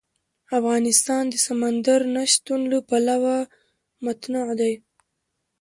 افغانستان 0.57 1.23
د 1.29 1.35
سمندر 1.45 1.99
نه 2.15 2.23
شتون 2.31 2.61
له 2.71 2.79
پلوه 2.89 3.37
متنوع 4.03 4.49
دی. 4.59 4.73